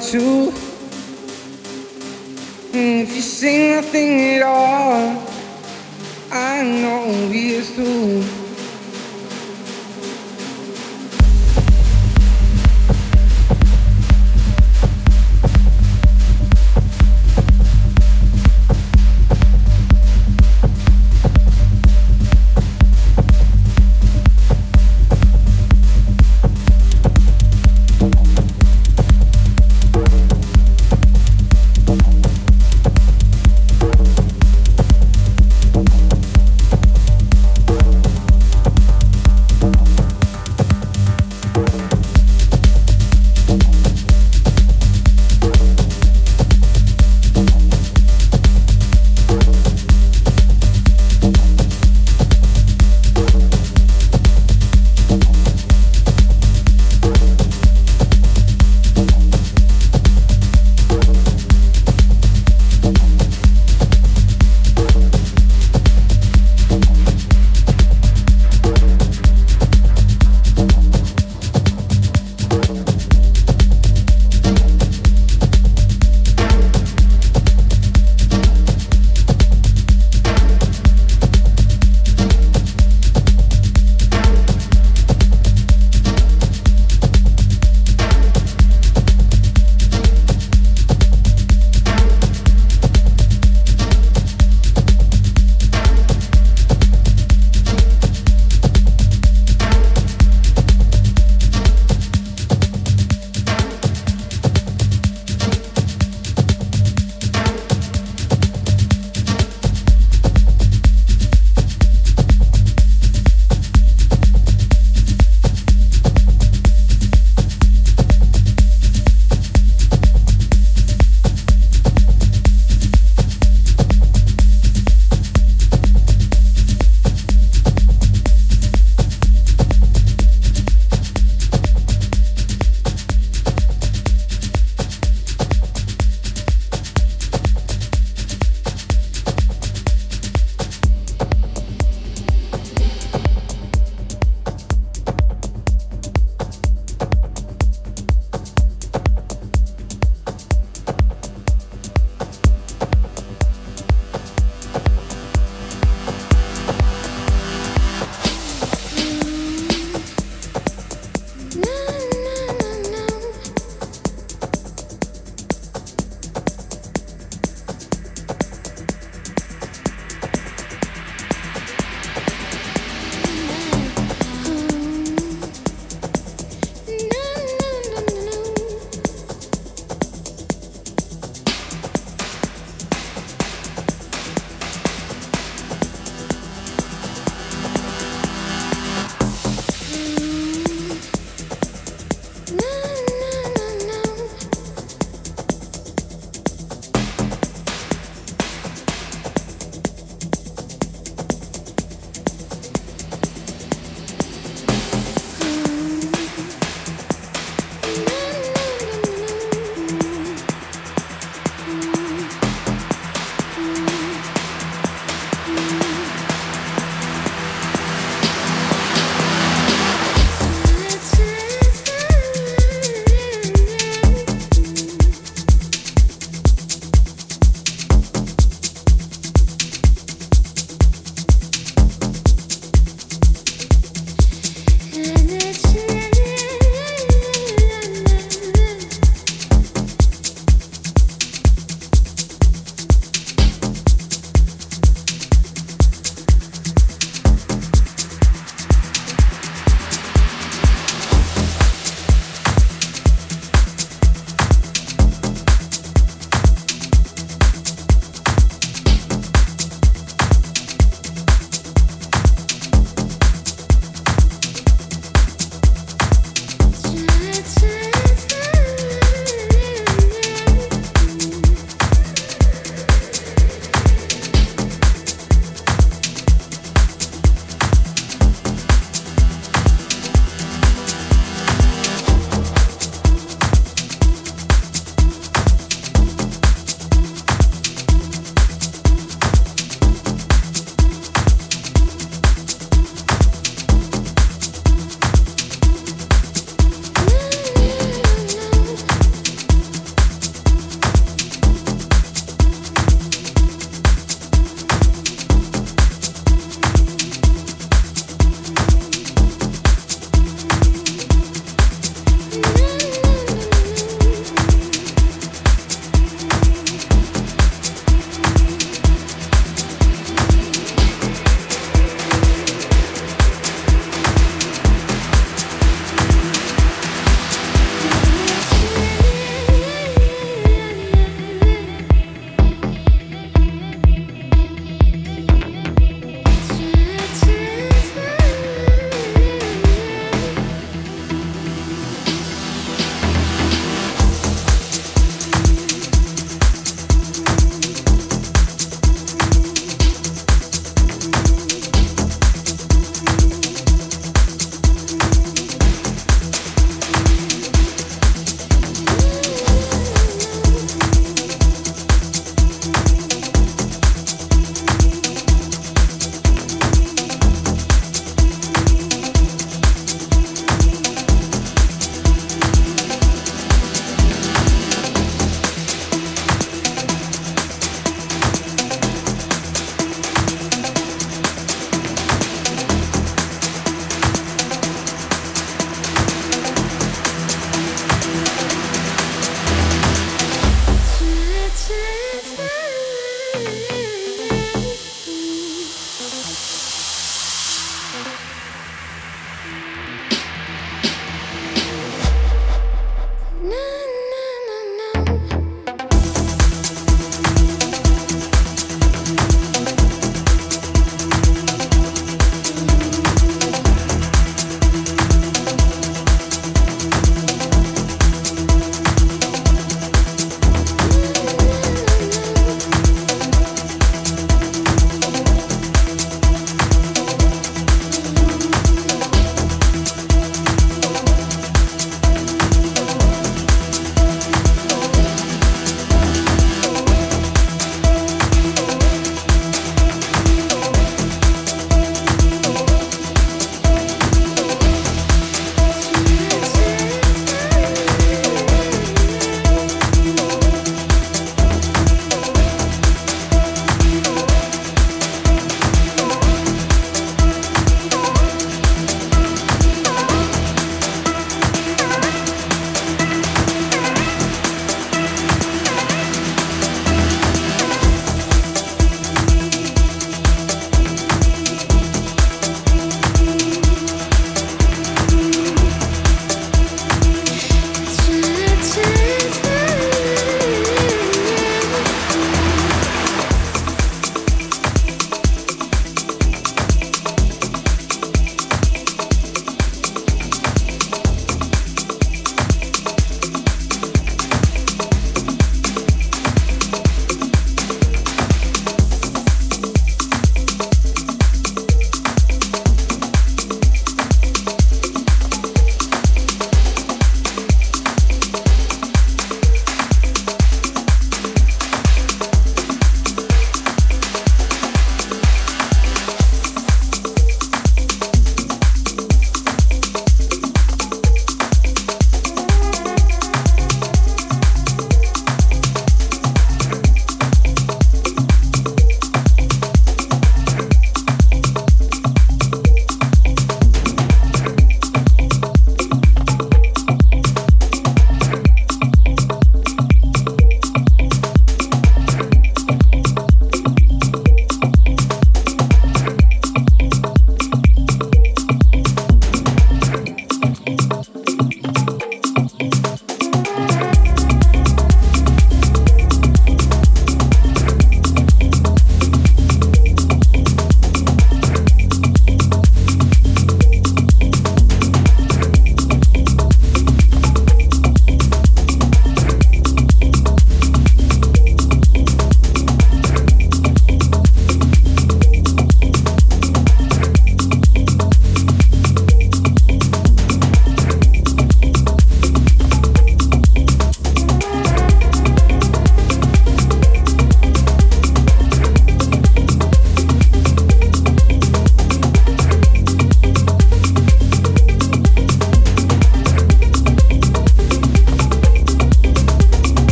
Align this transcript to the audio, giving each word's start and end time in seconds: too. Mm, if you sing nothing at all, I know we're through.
too. 0.00 0.52
Mm, 2.72 3.02
if 3.02 3.14
you 3.14 3.20
sing 3.20 3.76
nothing 3.76 4.36
at 4.36 4.42
all, 4.42 5.22
I 6.30 6.62
know 6.62 7.28
we're 7.30 7.62
through. 7.62 8.41